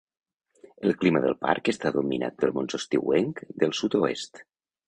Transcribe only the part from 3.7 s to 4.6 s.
sud-oest.